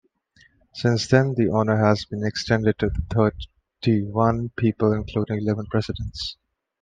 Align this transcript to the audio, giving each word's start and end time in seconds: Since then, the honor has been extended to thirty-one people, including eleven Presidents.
Since 0.73 1.09
then, 1.09 1.35
the 1.35 1.51
honor 1.53 1.77
has 1.77 2.05
been 2.05 2.25
extended 2.25 2.79
to 2.79 2.89
thirty-one 3.13 4.49
people, 4.57 4.93
including 4.93 5.37
eleven 5.37 5.67
Presidents. 5.69 6.37